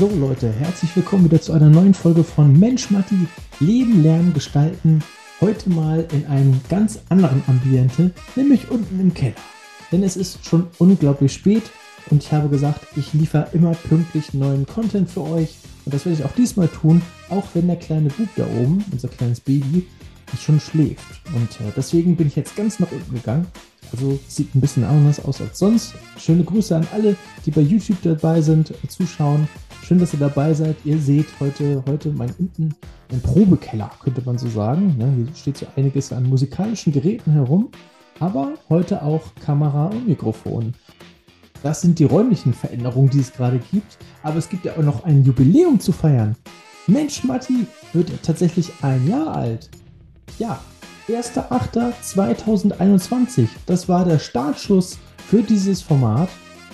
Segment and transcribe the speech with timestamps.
[0.00, 3.26] So Leute, herzlich willkommen wieder zu einer neuen Folge von Mensch Matti,
[3.58, 5.04] Leben, Lernen, Gestalten.
[5.42, 9.34] Heute mal in einem ganz anderen Ambiente, nämlich unten im Keller.
[9.92, 11.64] Denn es ist schon unglaublich spät
[12.08, 15.56] und ich habe gesagt, ich liefere immer pünktlich neuen Content für euch.
[15.84, 19.08] Und das werde ich auch diesmal tun, auch wenn der kleine Bub da oben, unser
[19.08, 19.86] kleines Baby,
[20.40, 21.20] schon schläft.
[21.34, 23.48] Und äh, deswegen bin ich jetzt ganz nach unten gegangen
[23.92, 25.94] also sieht ein bisschen anders aus als sonst.
[26.18, 29.48] Schöne Grüße an alle, die bei YouTube dabei sind, äh, zuschauen.
[29.90, 30.76] Schön, dass ihr dabei seid.
[30.84, 32.72] Ihr seht heute, heute mein unten
[33.10, 34.94] ein Probekeller, könnte man so sagen.
[35.00, 37.70] Ja, hier steht so einiges an musikalischen Geräten herum,
[38.20, 40.74] aber heute auch Kamera und Mikrofon.
[41.64, 43.98] Das sind die räumlichen Veränderungen, die es gerade gibt.
[44.22, 46.36] Aber es gibt ja auch noch ein Jubiläum zu feiern.
[46.86, 49.70] Mensch, Matti wird tatsächlich ein Jahr alt.
[50.38, 50.60] Ja,
[51.08, 53.48] 1.8.2021.
[53.66, 56.28] Das war der Startschuss für dieses Format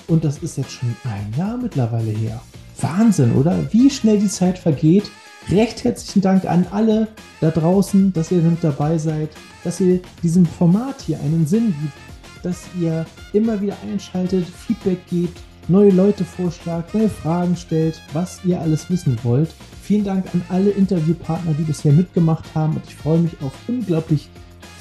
[0.06, 2.42] und das ist jetzt schon ein Jahr mittlerweile her.
[2.80, 3.72] Wahnsinn, oder?
[3.72, 5.10] Wie schnell die Zeit vergeht.
[5.50, 7.08] Recht herzlichen Dank an alle
[7.40, 9.30] da draußen, dass ihr mit dabei seid,
[9.62, 15.38] dass ihr diesem Format hier einen Sinn gibt, dass ihr immer wieder einschaltet, Feedback gebt,
[15.68, 19.50] neue Leute vorschlagt, neue Fragen stellt, was ihr alles wissen wollt.
[19.82, 24.28] Vielen Dank an alle Interviewpartner, die bisher mitgemacht haben und ich freue mich auf unglaublich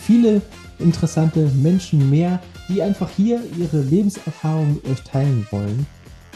[0.02, 0.42] viele
[0.80, 5.86] interessante Menschen mehr, die einfach hier ihre Lebenserfahrung mit euch teilen wollen.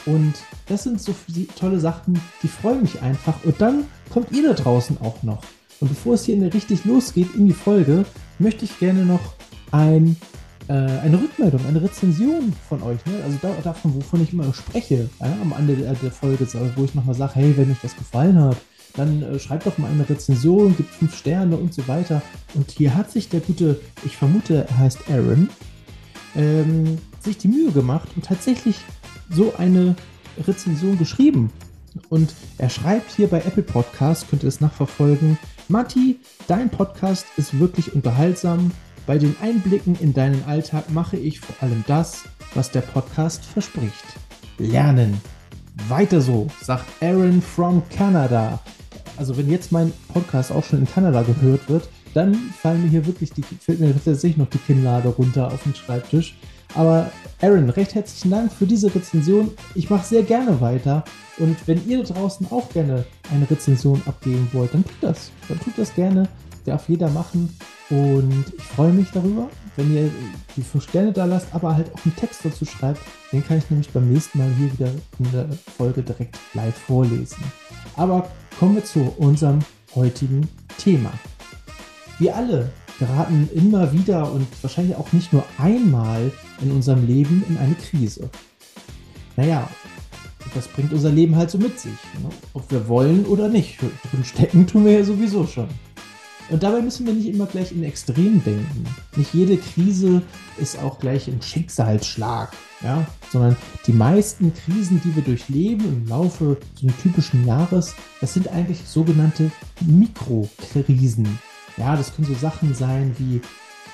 [0.09, 0.33] Und
[0.67, 1.13] das sind so
[1.57, 3.43] tolle Sachen, die freuen mich einfach.
[3.43, 5.43] Und dann kommt ihr da draußen auch noch.
[5.79, 8.05] Und bevor es hier richtig losgeht in die Folge,
[8.39, 9.35] möchte ich gerne noch
[9.71, 10.17] ein,
[10.67, 13.13] äh, eine Rückmeldung, eine Rezension von euch, ne?
[13.23, 15.38] also da, davon, wovon ich immer spreche, ja?
[15.41, 18.57] am Ende der, der Folge, wo ich nochmal sage, hey, wenn euch das gefallen hat,
[18.95, 22.21] dann äh, schreibt doch mal eine Rezension, gibt fünf Sterne und so weiter.
[22.55, 25.49] Und hier hat sich der gute, ich vermute, er heißt Aaron,
[26.35, 28.75] ähm, sich die Mühe gemacht und tatsächlich
[29.29, 29.95] so eine
[30.47, 31.51] Rezension geschrieben.
[32.09, 37.59] Und er schreibt hier bei Apple Podcast, könnt ihr es nachverfolgen, Matti, dein Podcast ist
[37.59, 38.72] wirklich unterhaltsam.
[39.06, 42.23] Bei den Einblicken in deinen Alltag mache ich vor allem das,
[42.53, 44.06] was der Podcast verspricht.
[44.57, 45.19] Lernen.
[45.88, 48.59] Weiter so, sagt Aaron from Canada
[49.19, 53.06] also wenn jetzt mein Podcast auch schon in Kanada gehört wird, dann fallen mir hier
[53.06, 56.38] wirklich die, fällt mir tatsächlich noch die Kinnlade runter auf den Schreibtisch.
[56.75, 59.52] Aber Aaron, recht herzlichen Dank für diese Rezension.
[59.75, 61.03] Ich mache sehr gerne weiter.
[61.38, 65.31] Und wenn ihr da draußen auch gerne eine Rezension abgeben wollt, dann tut das.
[65.47, 66.28] Dann tut das gerne.
[66.66, 67.56] Darf jeder machen.
[67.90, 70.12] Und ich freue mich darüber, wenn ihr
[70.56, 73.00] die 5 Sterne da lasst, aber halt auch einen Text dazu schreibt.
[73.31, 75.47] Den kann ich nämlich beim nächsten Mal hier wieder in der
[75.78, 77.44] Folge direkt live vorlesen.
[77.96, 78.29] Aber
[78.59, 79.59] kommen wir zu unserem
[79.96, 80.47] heutigen
[80.78, 81.12] Thema.
[82.19, 87.57] Wir alle geraten immer wieder und wahrscheinlich auch nicht nur einmal in unserem Leben in
[87.57, 88.29] eine Krise.
[89.35, 89.69] Naja,
[90.53, 91.91] das bringt unser Leben halt so mit sich.
[92.21, 92.29] Ne?
[92.53, 93.79] Ob wir wollen oder nicht.
[93.79, 95.67] Drin stecken tun wir ja sowieso schon.
[96.49, 98.85] Und dabei müssen wir nicht immer gleich in Extrem denken.
[99.16, 100.23] Nicht jede Krise
[100.57, 103.05] ist auch gleich ein Schicksalsschlag, ja?
[103.31, 103.55] sondern
[103.85, 108.79] die meisten Krisen, die wir durchleben im Laufe so eines typischen Jahres, das sind eigentlich
[108.85, 111.37] sogenannte Mikrokrisen.
[111.79, 113.41] Ja, das können so Sachen sein wie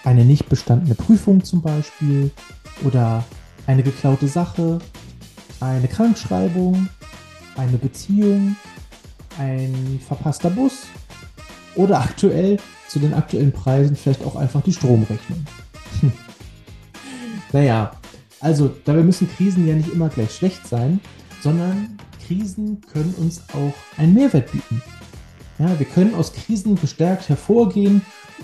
[0.03, 2.31] eine nicht bestandene Prüfung zum Beispiel
[2.83, 3.23] oder
[3.67, 4.79] eine geklaute Sache,
[5.59, 6.89] eine Krankschreibung,
[7.55, 8.55] eine Beziehung,
[9.37, 10.87] ein verpasster Bus
[11.75, 12.57] oder aktuell
[12.87, 15.45] zu den aktuellen Preisen vielleicht auch einfach die Stromrechnung.
[17.53, 17.91] naja,
[18.39, 20.99] also dabei müssen Krisen ja nicht immer gleich schlecht sein,
[21.41, 24.81] sondern Krisen können uns auch einen Mehrwert bieten.
[25.57, 28.01] Ja, wir können aus Krisen gestärkt hervorgehen,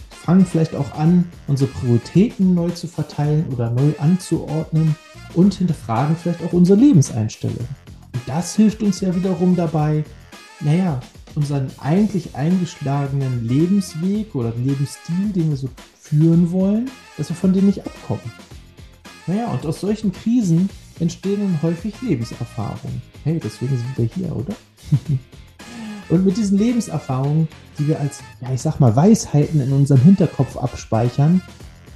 [0.09, 4.95] fangen vielleicht auch an, unsere Prioritäten neu zu verteilen oder neu anzuordnen
[5.33, 7.67] und hinterfragen vielleicht auch unsere Lebenseinstellung.
[8.13, 10.05] Und das hilft uns ja wiederum dabei,
[10.61, 11.01] naja,
[11.35, 15.69] unseren eigentlich eingeschlagenen Lebensweg oder Lebensstil, den wir so
[15.99, 18.31] führen wollen, dass wir von dem nicht abkommen.
[19.28, 20.69] Naja, und aus solchen Krisen
[20.99, 23.02] entstehen dann häufig Lebenserfahrungen.
[23.23, 24.55] Hey, deswegen sind wir hier, oder?
[26.11, 27.47] und mit diesen Lebenserfahrungen,
[27.79, 31.41] die wir als, ja, ich sag mal, Weisheiten in unserem Hinterkopf abspeichern,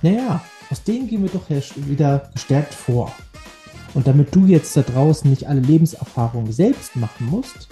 [0.02, 0.42] naja,
[0.72, 3.12] aus denen gehen wir doch wieder gestärkt vor.
[3.94, 7.68] Und damit du jetzt da draußen nicht alle Lebenserfahrungen selbst machen musst,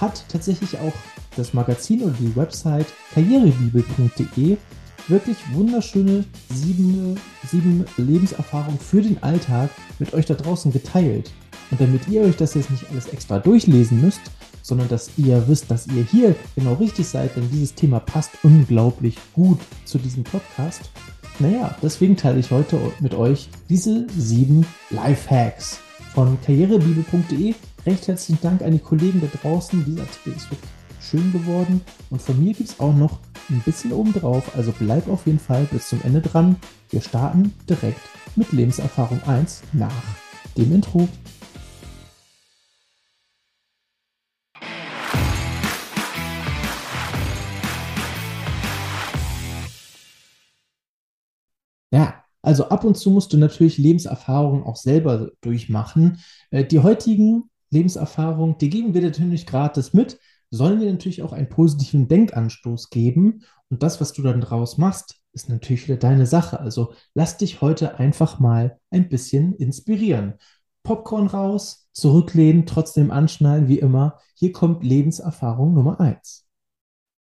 [0.00, 0.92] hat tatsächlich auch
[1.36, 4.56] das Magazin oder die Website karrierebibel.de
[5.08, 7.18] wirklich wunderschöne sieben,
[7.48, 11.32] sieben Lebenserfahrungen für den Alltag mit euch da draußen geteilt.
[11.70, 14.20] Und damit ihr euch das jetzt nicht alles extra durchlesen müsst,
[14.66, 19.16] sondern dass ihr wisst, dass ihr hier genau richtig seid, denn dieses Thema passt unglaublich
[19.32, 20.90] gut zu diesem Podcast.
[21.38, 25.78] Naja, deswegen teile ich heute mit euch diese sieben Lifehacks
[26.14, 27.54] von karrierebibel.de
[27.86, 29.84] Recht herzlichen Dank an die Kollegen da draußen.
[29.84, 30.70] Dieser Artikel ist wirklich
[31.00, 31.82] schön geworden.
[32.10, 34.56] Und von mir gibt es auch noch ein bisschen obendrauf.
[34.56, 36.56] Also bleib auf jeden Fall bis zum Ende dran.
[36.90, 38.00] Wir starten direkt
[38.34, 39.92] mit Lebenserfahrung 1 nach
[40.56, 41.08] dem Intro.
[52.46, 56.20] Also ab und zu musst du natürlich Lebenserfahrungen auch selber durchmachen.
[56.50, 60.20] Äh, die heutigen Lebenserfahrungen, die geben wir natürlich gratis mit,
[60.50, 63.42] sollen dir natürlich auch einen positiven Denkanstoß geben.
[63.68, 66.60] Und das, was du dann draus machst, ist natürlich wieder deine Sache.
[66.60, 70.34] Also lass dich heute einfach mal ein bisschen inspirieren.
[70.84, 74.20] Popcorn raus, zurücklehnen, trotzdem anschnallen, wie immer.
[74.34, 76.46] Hier kommt Lebenserfahrung Nummer eins.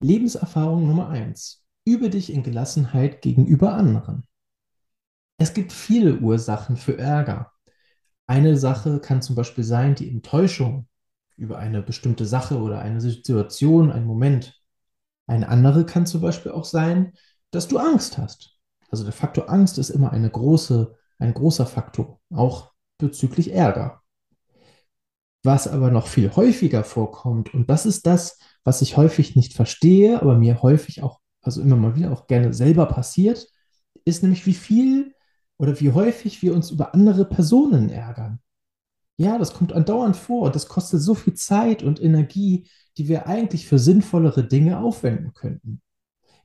[0.03, 1.65] Lebenserfahrung Nummer eins.
[1.83, 4.28] Übe dich in Gelassenheit gegenüber anderen.
[5.41, 7.53] Es gibt viele Ursachen für Ärger.
[8.27, 10.89] Eine Sache kann zum Beispiel sein die Enttäuschung
[11.37, 14.61] über eine bestimmte Sache oder eine Situation, einen Moment.
[15.27, 17.13] Eine andere kann zum Beispiel auch sein,
[17.51, 18.57] dass du Angst hast.
[18.89, 24.01] Also der Faktor Angst ist immer eine große, ein großer Faktor, auch bezüglich Ärger.
[25.43, 30.21] Was aber noch viel häufiger vorkommt, und das ist das, was ich häufig nicht verstehe,
[30.21, 33.47] aber mir häufig auch, also immer mal wieder auch gerne selber passiert,
[34.03, 35.15] ist nämlich, wie viel
[35.59, 38.39] oder wie häufig wir uns über andere Personen ärgern.
[39.17, 42.67] Ja, das kommt andauernd vor und das kostet so viel Zeit und Energie,
[42.97, 45.81] die wir eigentlich für sinnvollere Dinge aufwenden könnten.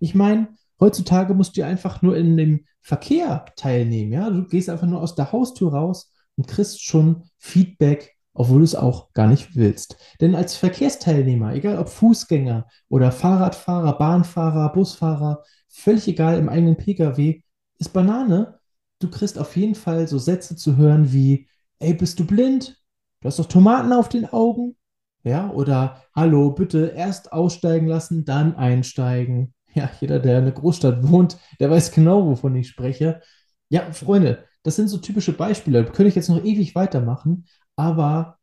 [0.01, 0.49] Ich meine,
[0.81, 4.13] heutzutage musst du einfach nur in dem Verkehr teilnehmen.
[4.13, 8.65] Ja, du gehst einfach nur aus der Haustür raus und kriegst schon Feedback, obwohl du
[8.65, 9.97] es auch gar nicht willst.
[10.21, 17.41] Denn als Verkehrsteilnehmer, egal ob Fußgänger oder Fahrradfahrer, Bahnfahrer, Busfahrer, völlig egal im eigenen Pkw,
[17.79, 18.59] ist Banane.
[19.05, 21.47] Du kriegst auf jeden Fall so Sätze zu hören wie,
[21.79, 22.83] ey, bist du blind?
[23.21, 24.77] Du hast doch Tomaten auf den Augen.
[25.25, 29.53] Ja, oder hallo, bitte erst aussteigen lassen, dann einsteigen.
[29.75, 33.21] Ja, jeder, der in einer Großstadt wohnt, der weiß genau, wovon ich spreche.
[33.69, 35.85] Ja, Freunde, das sind so typische Beispiele.
[35.85, 37.47] Da könnte ich jetzt noch ewig weitermachen,
[37.77, 38.39] aber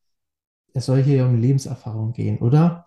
[0.74, 2.86] es soll hier um Lebenserfahrung gehen, oder?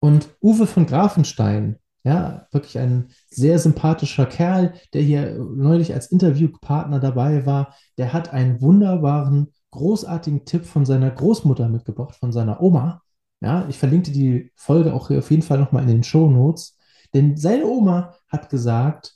[0.00, 1.78] Und Uwe von Grafenstein,
[2.08, 8.32] ja, wirklich ein sehr sympathischer Kerl, der hier neulich als Interviewpartner dabei war, der hat
[8.32, 13.02] einen wunderbaren großartigen Tipp von seiner Großmutter mitgebracht, von seiner Oma.
[13.40, 16.78] Ja, ich verlinke die Folge auch hier auf jeden Fall nochmal in den Show Notes.
[17.12, 19.14] Denn seine Oma hat gesagt,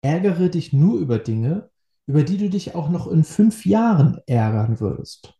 [0.00, 1.68] ärgere dich nur über Dinge,
[2.06, 5.34] über die du dich auch noch in fünf Jahren ärgern würdest.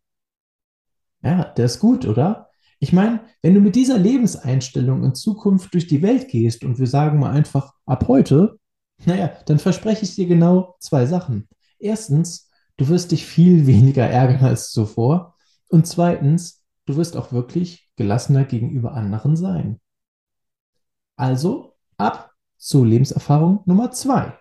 [1.23, 2.51] Ja, der ist gut, oder?
[2.83, 6.89] Ich meine, wenn du mit dieser Lebenseinstellung in Zukunft durch die Welt gehst und wir
[6.89, 8.59] sagen mal einfach ab heute,
[9.05, 11.49] naja, dann verspreche ich dir genau zwei Sachen.
[11.79, 15.37] Erstens, du wirst dich viel weniger ärgern als zuvor.
[15.69, 19.81] Und zweitens, du wirst auch wirklich gelassener gegenüber anderen sein.
[21.15, 24.37] Also ab zur Lebenserfahrung Nummer zwei.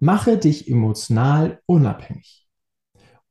[0.00, 2.46] Mache dich emotional unabhängig.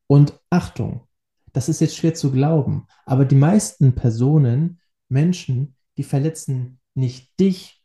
[0.08, 1.08] Und Achtung,
[1.54, 7.82] das ist jetzt schwer zu glauben, aber die meisten Personen, Menschen, die verletzen nicht dich,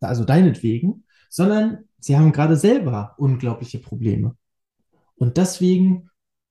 [0.00, 4.36] also deinetwegen, sondern sie haben gerade selber unglaubliche Probleme.
[5.16, 6.10] Und deswegen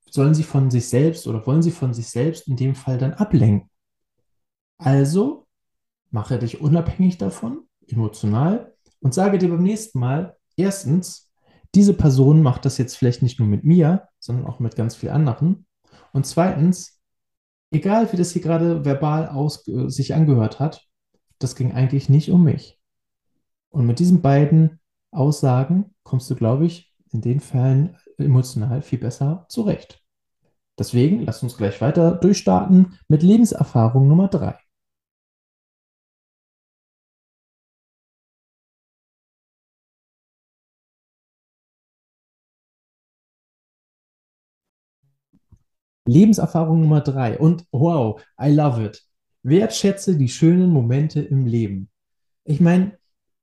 [0.10, 3.14] sollen sie von sich selbst oder wollen sie von sich selbst in dem Fall dann
[3.14, 3.70] ablenken.
[4.78, 5.48] Also
[6.12, 11.32] mache dich unabhängig davon, emotional, und sage dir beim nächsten Mal, erstens,
[11.76, 15.14] diese Person macht das jetzt vielleicht nicht nur mit mir, sondern auch mit ganz vielen
[15.14, 15.67] anderen.
[16.14, 17.00] Und zweitens,
[17.72, 20.86] egal wie das hier gerade verbal aus, äh, sich angehört hat,
[21.40, 22.80] das ging eigentlich nicht um mich.
[23.70, 24.80] Und mit diesen beiden
[25.12, 30.04] Aussagen kommst du, glaube ich, in den Fällen emotional viel besser zurecht.
[30.78, 34.58] Deswegen lasst uns gleich weiter durchstarten mit Lebenserfahrung Nummer drei.
[46.08, 47.38] Lebenserfahrung Nummer drei.
[47.38, 49.04] Und wow, I love it.
[49.44, 51.90] Wertschätze die schönen Momente im Leben.
[52.44, 52.98] Ich meine,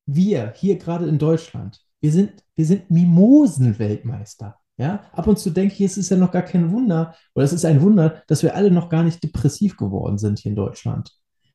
[0.06, 4.56] wir hier gerade in Deutschland, wir sind, wir sind Mimosen-Weltmeister.
[4.76, 7.52] Ja, ab und zu denke ich, es ist ja noch gar kein Wunder, oder es
[7.52, 11.12] ist ein Wunder, dass wir alle noch gar nicht depressiv geworden sind hier in Deutschland.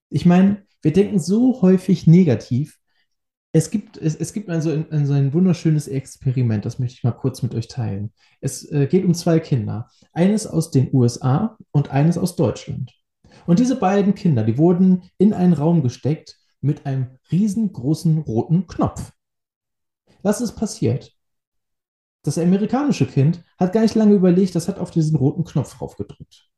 [0.10, 2.78] Ich meine, wir denken so häufig negativ.
[3.52, 7.04] Es gibt, es, es gibt also ein, ein, so ein wunderschönes Experiment, das möchte ich
[7.04, 8.14] mal kurz mit euch teilen.
[8.42, 9.90] Es äh, geht um zwei Kinder.
[10.14, 12.94] Eines aus den USA und eines aus Deutschland.
[13.48, 19.14] Und diese beiden Kinder, die wurden in einen Raum gesteckt mit einem riesengroßen roten Knopf.
[20.22, 21.16] Was ist passiert?
[22.24, 25.96] Das amerikanische Kind hat gar nicht lange überlegt, das hat auf diesen roten Knopf drauf
[25.96, 26.49] gedrückt.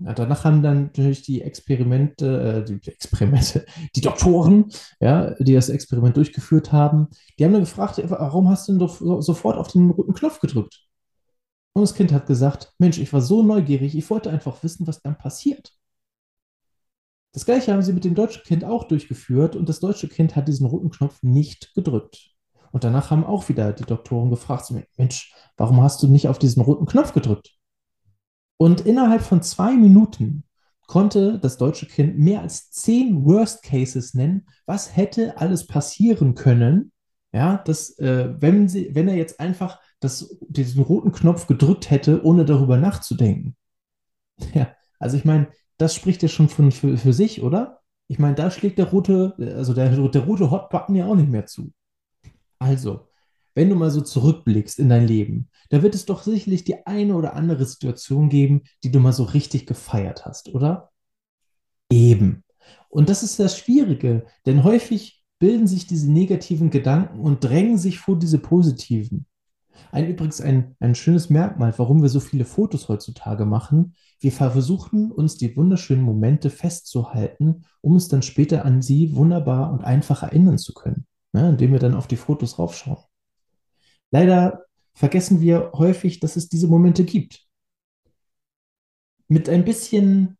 [0.00, 4.66] Ja, danach haben dann natürlich die Experimente, äh, die Experimente, die Doktoren,
[5.00, 8.96] ja, die das Experiment durchgeführt haben, die haben dann gefragt, warum hast du denn doch
[8.98, 10.84] so, sofort auf den roten Knopf gedrückt?
[11.72, 15.00] Und das Kind hat gesagt, Mensch, ich war so neugierig, ich wollte einfach wissen, was
[15.02, 15.72] dann passiert.
[17.32, 20.48] Das gleiche haben sie mit dem deutschen Kind auch durchgeführt und das deutsche Kind hat
[20.48, 22.30] diesen roten Knopf nicht gedrückt.
[22.72, 26.62] Und danach haben auch wieder die Doktoren gefragt, Mensch, warum hast du nicht auf diesen
[26.62, 27.57] roten Knopf gedrückt?
[28.58, 30.44] Und innerhalb von zwei Minuten
[30.86, 34.46] konnte das deutsche Kind mehr als zehn Worst Cases nennen.
[34.66, 36.92] Was hätte alles passieren können,
[37.32, 42.24] ja, dass, äh, wenn, sie, wenn er jetzt einfach das, diesen roten Knopf gedrückt hätte,
[42.24, 43.56] ohne darüber nachzudenken?
[44.54, 44.68] Ja,
[45.00, 45.48] also ich meine,
[45.78, 47.80] das spricht ja schon von, für, für sich, oder?
[48.06, 51.46] Ich meine, da schlägt der rote, also der, der rote Hot-Button ja auch nicht mehr
[51.46, 51.72] zu.
[52.60, 53.08] Also,
[53.58, 57.16] wenn du mal so zurückblickst in dein Leben, da wird es doch sicherlich die eine
[57.16, 60.92] oder andere Situation geben, die du mal so richtig gefeiert hast, oder?
[61.90, 62.44] Eben.
[62.88, 67.98] Und das ist das Schwierige, denn häufig bilden sich diese negativen Gedanken und drängen sich
[67.98, 69.26] vor diese positiven.
[69.90, 73.96] Ein übrigens ein, ein schönes Merkmal, warum wir so viele Fotos heutzutage machen.
[74.20, 79.82] Wir versuchen uns die wunderschönen Momente festzuhalten, um uns dann später an sie wunderbar und
[79.82, 83.07] einfach erinnern zu können, ne, indem wir dann auf die Fotos raufschauen.
[84.10, 87.46] Leider vergessen wir häufig, dass es diese Momente gibt.
[89.28, 90.38] Mit ein bisschen,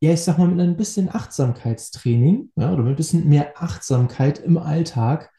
[0.00, 4.38] ja, ich sag mal, mit ein bisschen Achtsamkeitstraining, ja, oder mit ein bisschen mehr Achtsamkeit
[4.38, 5.30] im Alltag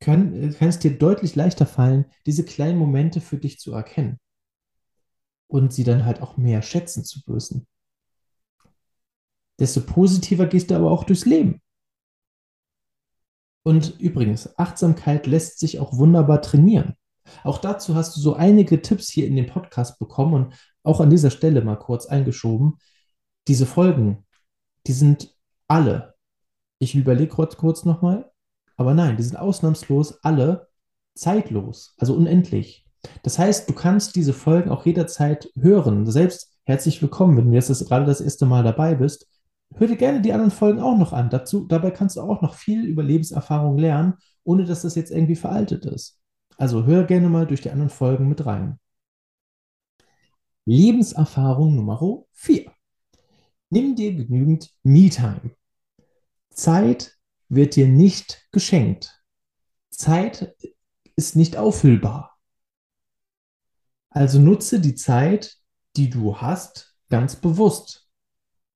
[0.00, 4.18] kann, kann es dir deutlich leichter fallen, diese kleinen Momente für dich zu erkennen
[5.46, 7.66] und sie dann halt auch mehr schätzen zu wissen.
[9.58, 11.62] Desto positiver gehst du aber auch durchs Leben.
[13.64, 16.94] Und übrigens, Achtsamkeit lässt sich auch wunderbar trainieren.
[17.42, 21.10] Auch dazu hast du so einige Tipps hier in dem Podcast bekommen und auch an
[21.10, 22.78] dieser Stelle mal kurz eingeschoben.
[23.48, 24.26] Diese Folgen,
[24.86, 25.34] die sind
[25.66, 26.14] alle,
[26.78, 28.30] ich überlege kurz, kurz nochmal,
[28.76, 30.68] aber nein, die sind ausnahmslos alle
[31.14, 32.86] zeitlos, also unendlich.
[33.22, 36.10] Das heißt, du kannst diese Folgen auch jederzeit hören.
[36.10, 39.26] Selbst herzlich willkommen, wenn du jetzt das, gerade das erste Mal dabei bist.
[39.76, 41.30] Hör dir gerne die anderen Folgen auch noch an.
[41.30, 44.14] Dazu, dabei kannst du auch noch viel über Lebenserfahrung lernen,
[44.44, 46.20] ohne dass das jetzt irgendwie veraltet ist.
[46.56, 48.78] Also hör gerne mal durch die anderen Folgen mit rein.
[50.64, 52.70] Lebenserfahrung Nummer 4.
[53.70, 55.50] Nimm dir genügend Me-Time.
[56.50, 59.20] Zeit wird dir nicht geschenkt.
[59.90, 60.54] Zeit
[61.16, 62.38] ist nicht auffüllbar.
[64.10, 65.58] Also nutze die Zeit,
[65.96, 68.03] die du hast, ganz bewusst.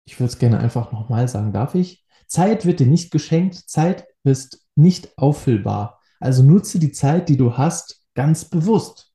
[0.08, 2.02] Ich würde es gerne einfach nochmal sagen, darf ich?
[2.26, 6.00] Zeit wird dir nicht geschenkt, Zeit ist nicht auffüllbar.
[6.18, 9.12] Also nutze die Zeit, die du hast, ganz bewusst.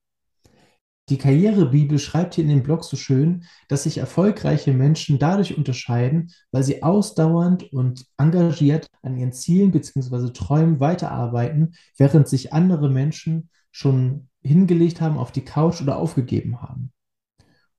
[1.10, 6.32] Die Karrierebibel schreibt hier in dem Blog so schön, dass sich erfolgreiche Menschen dadurch unterscheiden,
[6.52, 10.32] weil sie ausdauernd und engagiert an ihren Zielen bzw.
[10.32, 16.94] Träumen weiterarbeiten, während sich andere Menschen schon hingelegt haben auf die Couch oder aufgegeben haben.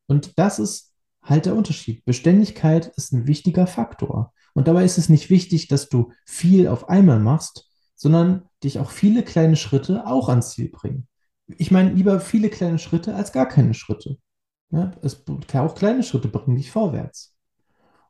[0.07, 0.94] Und das ist
[1.25, 2.05] halt der Unterschied.
[2.05, 4.33] Beständigkeit ist ein wichtiger Faktor.
[4.53, 8.91] Und dabei ist es nicht wichtig, dass du viel auf einmal machst, sondern dich auch
[8.91, 11.09] viele kleine Schritte auch ans Ziel bringen
[11.47, 14.19] ich meine, lieber viele kleine Schritte als gar keine Schritte.
[14.71, 17.35] Ja, es auch kleine Schritte bringen dich vorwärts.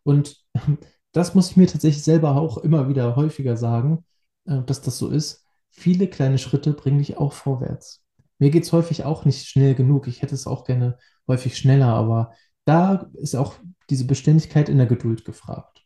[0.02, 0.44] Und
[1.12, 4.04] das muss ich mir tatsächlich selber auch immer wieder häufiger sagen,
[4.46, 5.46] äh, dass das so ist.
[5.70, 8.02] Viele kleine Schritte bringen dich auch vorwärts.
[8.38, 10.06] Mir geht es häufig auch nicht schnell genug.
[10.06, 12.32] Ich hätte es auch gerne häufig schneller, aber
[12.64, 13.54] da ist auch
[13.90, 15.84] diese Beständigkeit in der Geduld gefragt.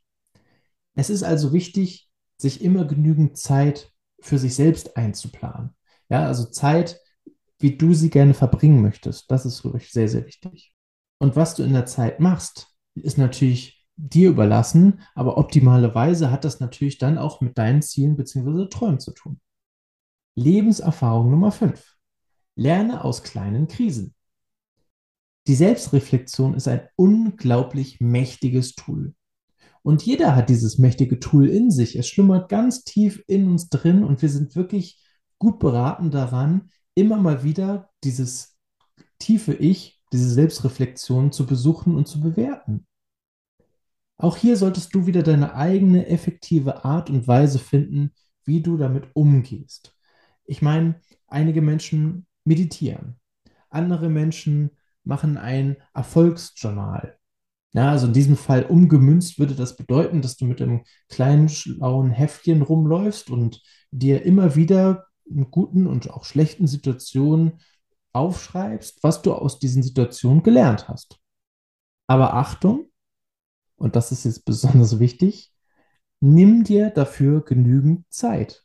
[0.94, 5.75] Es ist also wichtig, sich immer genügend Zeit für sich selbst einzuplanen.
[6.08, 7.00] Ja, also Zeit,
[7.58, 9.30] wie du sie gerne verbringen möchtest.
[9.30, 10.73] Das ist wirklich sehr, sehr wichtig.
[11.18, 16.61] Und was du in der Zeit machst, ist natürlich dir überlassen, aber optimalerweise hat das
[16.61, 18.68] natürlich dann auch mit deinen Zielen bzw.
[18.68, 19.40] Träumen zu tun.
[20.37, 21.97] Lebenserfahrung Nummer 5.
[22.54, 24.14] Lerne aus kleinen Krisen.
[25.49, 29.14] Die Selbstreflexion ist ein unglaublich mächtiges Tool.
[29.83, 31.97] Und jeder hat dieses mächtige Tool in sich.
[31.97, 35.02] Es schlummert ganz tief in uns drin und wir sind wirklich
[35.38, 38.59] gut beraten daran, immer mal wieder dieses
[39.19, 42.87] tiefe Ich, diese Selbstreflexion zu besuchen und zu bewerten.
[44.19, 48.12] Auch hier solltest du wieder deine eigene effektive Art und Weise finden,
[48.45, 49.97] wie du damit umgehst.
[50.45, 53.19] Ich meine, einige Menschen meditieren,
[53.71, 54.73] andere Menschen
[55.08, 57.18] machen ein Erfolgsjournal.
[57.72, 62.10] Ja, also in diesem Fall umgemünzt würde das bedeuten, dass du mit einem kleinen schlauen
[62.10, 67.60] Heftchen rumläufst und dir immer wieder in guten und auch schlechten Situationen
[68.12, 71.18] aufschreibst, was du aus diesen Situationen gelernt hast.
[72.06, 72.86] Aber Achtung,
[73.76, 75.52] und das ist jetzt besonders wichtig,
[76.20, 78.64] nimm dir dafür genügend Zeit.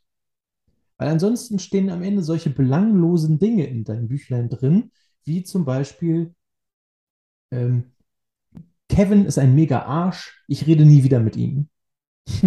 [0.98, 4.92] Weil ansonsten stehen am Ende solche belanglosen Dinge in deinem Büchlein drin,
[5.26, 6.34] wie zum Beispiel,
[7.52, 7.92] ähm,
[8.90, 11.70] Kevin ist ein mega Arsch, ich rede nie wieder mit ihm.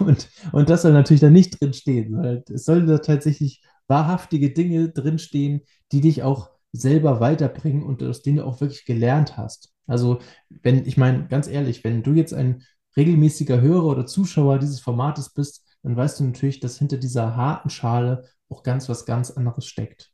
[0.00, 4.50] und, und das soll natürlich da nicht drin stehen, weil es sollen da tatsächlich wahrhaftige
[4.52, 9.72] Dinge drinstehen, die dich auch selber weiterbringen und aus denen du auch wirklich gelernt hast.
[9.86, 12.62] Also, wenn, ich meine, ganz ehrlich, wenn du jetzt ein
[12.96, 17.70] regelmäßiger Hörer oder Zuschauer dieses Formates bist, dann weißt du natürlich, dass hinter dieser harten
[17.70, 20.13] Schale auch ganz was ganz anderes steckt.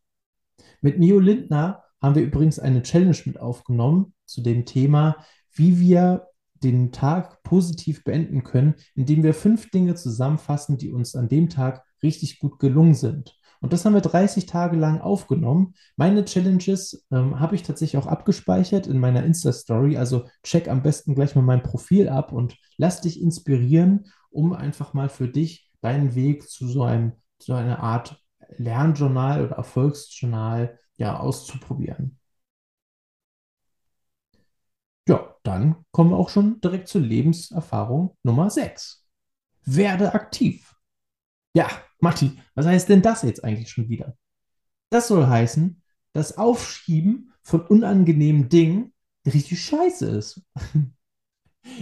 [0.80, 5.16] Mit Mio Lindner haben wir übrigens eine Challenge mit aufgenommen zu dem Thema,
[5.52, 11.28] wie wir den Tag positiv beenden können, indem wir fünf Dinge zusammenfassen, die uns an
[11.28, 13.36] dem Tag richtig gut gelungen sind.
[13.60, 15.74] Und das haben wir 30 Tage lang aufgenommen.
[15.96, 19.98] Meine Challenges ähm, habe ich tatsächlich auch abgespeichert in meiner Insta-Story.
[19.98, 24.94] Also check am besten gleich mal mein Profil ab und lass dich inspirieren, um einfach
[24.94, 28.22] mal für dich deinen Weg zu so einem, so einer Art
[28.58, 32.18] Lernjournal oder Erfolgsjournal ja auszuprobieren.
[35.08, 39.06] Ja, dann kommen wir auch schon direkt zur Lebenserfahrung Nummer 6.
[39.64, 40.74] Werde aktiv.
[41.54, 44.16] Ja, Matti, was heißt denn das jetzt eigentlich schon wieder?
[44.90, 48.92] Das soll heißen, dass Aufschieben von unangenehmen Dingen
[49.26, 50.42] richtig scheiße ist.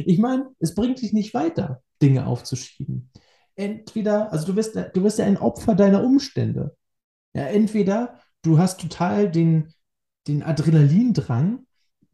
[0.05, 3.11] Ich meine, es bringt dich nicht weiter, Dinge aufzuschieben.
[3.59, 6.77] Entweder, also du wirst, du wirst ja ein Opfer deiner Umstände.
[7.35, 9.75] Ja, entweder du hast total den,
[10.29, 11.67] den Adrenalindrang,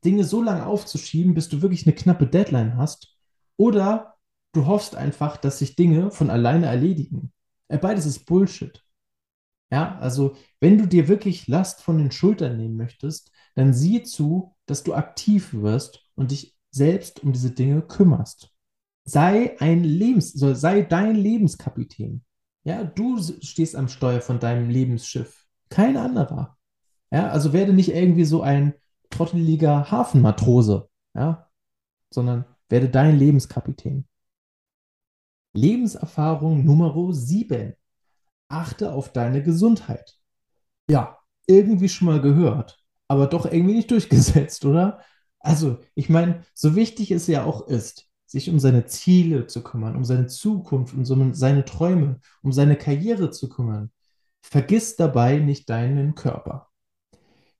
[0.07, 3.19] Dinge so lange aufzuschieben, bis du wirklich eine knappe Deadline hast,
[3.59, 4.15] oder
[4.53, 7.31] du hoffst einfach, dass sich Dinge von alleine erledigen.
[7.69, 8.83] Beides ist Bullshit.
[9.71, 14.57] Ja, also wenn du dir wirklich Last von den Schultern nehmen möchtest, dann sieh zu,
[14.65, 18.54] dass du aktiv wirst und dich selbst um diese Dinge kümmerst.
[19.05, 22.25] Sei ein Lebens, so sei dein Lebenskapitän.
[22.65, 26.57] Ja, du stehst am Steuer von deinem Lebensschiff, kein anderer.
[27.11, 28.75] Ja, also werde nicht irgendwie so ein
[29.11, 31.51] trotteliger Hafenmatrose, ja,
[32.11, 34.09] sondern werde dein Lebenskapitän.
[35.53, 37.75] Lebenserfahrung Nummer 7.
[38.49, 40.19] Achte auf deine Gesundheit.
[40.89, 45.01] Ja, irgendwie schon mal gehört, aber doch irgendwie nicht durchgesetzt, oder?
[45.39, 49.95] Also, ich meine, so wichtig es ja auch ist, sich um seine Ziele zu kümmern,
[49.95, 53.93] um seine Zukunft, um seine Träume, um seine Karriere zu kümmern,
[54.43, 56.69] vergiss dabei nicht deinen Körper.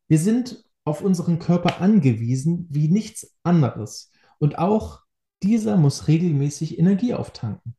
[0.09, 4.11] Wir sind auf unseren Körper angewiesen wie nichts anderes
[4.41, 5.03] und auch
[5.45, 7.77] dieser muss regelmäßig Energie auftanken.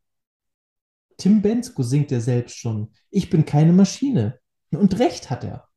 [1.17, 2.93] Tim Bensko singt er selbst schon.
[3.09, 4.39] Ich bin keine Maschine.
[4.71, 5.67] Und recht hat er.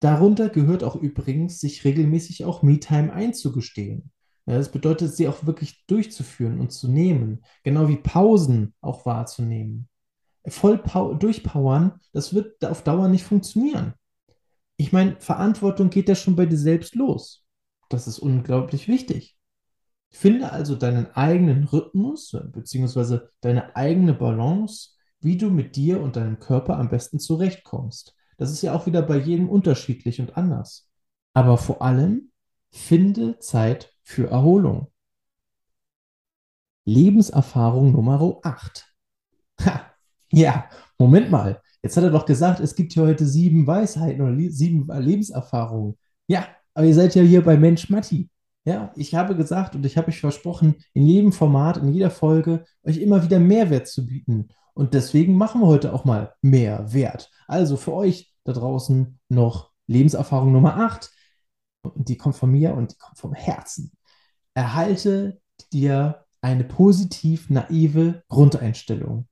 [0.00, 4.10] Darunter gehört auch übrigens, sich regelmäßig auch Me-Time einzugestehen.
[4.46, 7.44] Ja, das bedeutet, sie auch wirklich durchzuführen und zu nehmen.
[7.62, 9.88] Genau wie Pausen auch wahrzunehmen.
[10.46, 10.82] Voll
[11.18, 13.94] durchpowern, das wird auf Dauer nicht funktionieren.
[14.76, 17.44] Ich meine, Verantwortung geht ja schon bei dir selbst los.
[17.88, 19.38] Das ist unglaublich wichtig.
[20.10, 23.20] Finde also deinen eigenen Rhythmus bzw.
[23.40, 28.14] deine eigene Balance, wie du mit dir und deinem Körper am besten zurechtkommst.
[28.36, 30.90] Das ist ja auch wieder bei jedem unterschiedlich und anders.
[31.32, 32.30] Aber vor allem
[32.70, 34.92] finde Zeit für Erholung.
[36.84, 38.86] Lebenserfahrung Nummer 8.
[39.64, 39.86] Ha,
[40.30, 41.60] ja, Moment mal.
[41.82, 45.98] Jetzt hat er doch gesagt, es gibt hier heute sieben Weisheiten oder sieben Lebenserfahrungen.
[46.26, 48.30] Ja, aber ihr seid ja hier bei Mensch Matti.
[48.66, 52.64] Ja, ich habe gesagt und ich habe euch versprochen, in jedem Format, in jeder Folge
[52.82, 54.48] euch immer wieder Mehrwert zu bieten.
[54.72, 57.30] Und deswegen machen wir heute auch mal mehr Wert.
[57.46, 61.10] Also für euch da draußen noch Lebenserfahrung Nummer 8.
[61.84, 63.92] Und die kommt von mir und die kommt vom Herzen.
[64.54, 65.40] Erhalte
[65.72, 69.28] dir eine positiv naive Grundeinstellung.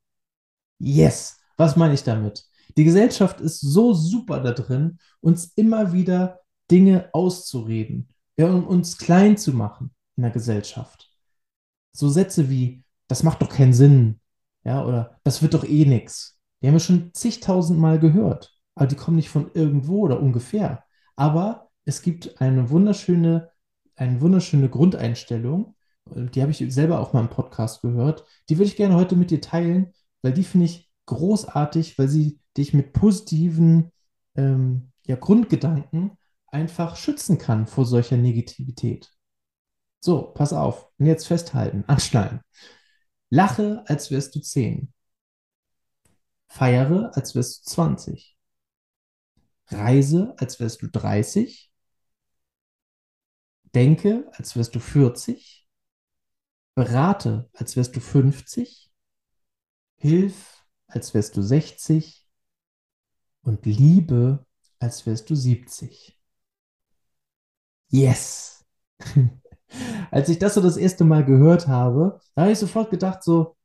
[0.78, 2.44] Yes, was meine ich damit?
[2.76, 8.98] Die Gesellschaft ist so super da drin, uns immer wieder Dinge auszureden ja, um uns
[8.98, 11.10] klein zu machen in der Gesellschaft.
[11.92, 14.20] So Sätze wie, das macht doch keinen Sinn,
[14.64, 16.38] ja, oder das wird doch eh nichts.
[16.60, 20.84] Die haben wir schon zigtausend Mal gehört, aber die kommen nicht von irgendwo oder ungefähr.
[21.16, 23.50] Aber es gibt eine wunderschöne,
[23.96, 25.74] eine wunderschöne Grundeinstellung,
[26.06, 28.24] die habe ich selber auch mal im Podcast gehört.
[28.48, 29.92] Die würde ich gerne heute mit dir teilen,
[30.22, 33.92] weil die finde ich großartig, weil sie dich mit positiven
[34.34, 36.18] ähm, ja, Grundgedanken
[36.48, 39.12] einfach schützen kann vor solcher Negativität.
[40.00, 40.88] So, pass auf.
[40.98, 42.40] Und jetzt festhalten, anschnallen.
[43.30, 44.92] Lache, als wärst du 10.
[46.48, 48.36] Feiere, als wärst du 20.
[49.68, 51.71] Reise, als wärst du 30.
[53.74, 55.68] Denke, als wärst du 40.
[56.74, 58.90] Berate, als wärst du 50.
[59.96, 62.26] Hilf, als wärst du 60.
[63.42, 64.46] Und liebe,
[64.78, 66.18] als wärst du 70.
[67.88, 68.64] Yes!
[70.10, 73.56] Als ich das so das erste Mal gehört habe, da habe ich sofort gedacht so,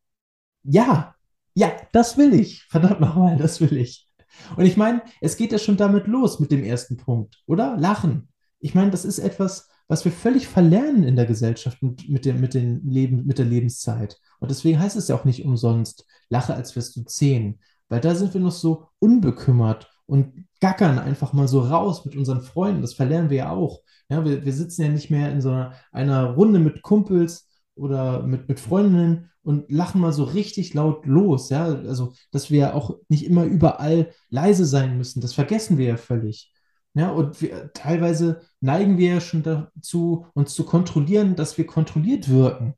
[0.63, 1.15] ja,
[1.53, 2.63] ja, das will ich.
[2.65, 4.09] Verdammt nochmal, das will ich.
[4.55, 7.75] Und ich meine, es geht ja schon damit los mit dem ersten Punkt, oder?
[7.77, 8.29] Lachen.
[8.59, 12.53] Ich meine, das ist etwas, was wir völlig verlernen in der Gesellschaft mit, dem, mit,
[12.53, 14.19] den Leben, mit der Lebenszeit.
[14.39, 17.59] Und deswegen heißt es ja auch nicht umsonst, lache, als wärst du zehn.
[17.89, 22.41] Weil da sind wir noch so unbekümmert und gackern einfach mal so raus mit unseren
[22.41, 22.81] Freunden.
[22.81, 23.81] Das verlernen wir ja auch.
[24.09, 28.23] Ja, wir, wir sitzen ja nicht mehr in so einer, einer Runde mit Kumpels oder
[28.23, 31.49] mit, mit Freundinnen und lachen mal so richtig laut los.
[31.49, 35.21] Ja, also, dass wir auch nicht immer überall leise sein müssen.
[35.21, 36.51] Das vergessen wir ja völlig.
[36.97, 42.27] Ja, und wir, teilweise neigen wir ja schon dazu, uns zu kontrollieren, dass wir kontrolliert
[42.27, 42.73] wirken.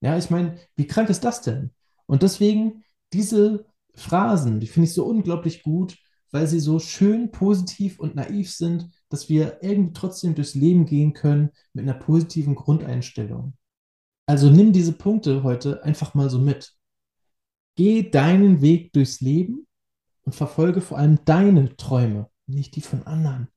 [0.00, 1.72] Ja, ich meine, wie krank ist das denn?
[2.06, 5.98] Und deswegen diese Phrasen, die finde ich so unglaublich gut,
[6.30, 11.12] weil sie so schön positiv und naiv sind, dass wir irgendwie trotzdem durchs Leben gehen
[11.12, 13.54] können mit einer positiven Grundeinstellung.
[14.26, 16.72] Also nimm diese Punkte heute einfach mal so mit.
[17.74, 19.66] Geh deinen Weg durchs Leben
[20.22, 23.48] und verfolge vor allem deine Träume, nicht die von anderen.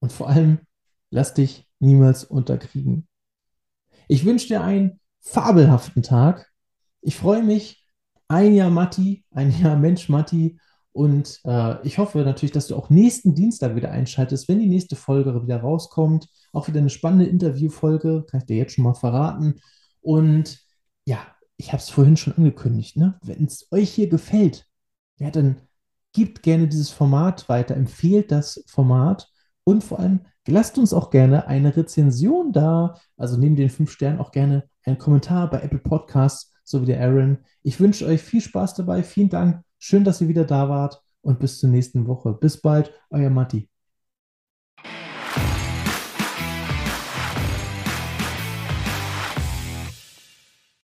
[0.00, 0.60] Und vor allem
[1.10, 3.08] lass dich niemals unterkriegen.
[4.08, 6.50] Ich wünsche dir einen fabelhaften Tag.
[7.00, 7.78] Ich freue mich.
[8.28, 10.58] Ein Jahr Matti, ein Jahr Mensch Matti
[10.92, 14.94] und äh, ich hoffe natürlich, dass du auch nächsten Dienstag wieder einschaltest, wenn die nächste
[14.94, 16.28] Folge wieder rauskommt.
[16.52, 19.60] Auch wieder eine spannende Interviewfolge, kann ich dir jetzt schon mal verraten.
[20.02, 20.60] Und
[21.06, 21.18] ja,
[21.56, 23.18] ich habe es vorhin schon angekündigt, ne?
[23.22, 24.66] Wenn es euch hier gefällt,
[25.18, 25.62] ja, dann
[26.12, 29.28] gebt gerne dieses Format weiter, empfehlt das Format
[29.64, 32.98] und vor allem lasst uns auch gerne eine Rezension da.
[33.16, 37.00] Also neben den fünf Sternen auch gerne einen Kommentar bei Apple Podcasts, so wie der
[37.00, 37.38] Aaron.
[37.62, 39.02] Ich wünsche euch viel Spaß dabei.
[39.02, 42.34] Vielen Dank Schön, dass ihr wieder da wart und bis zur nächsten Woche.
[42.34, 43.71] Bis bald, euer Matti.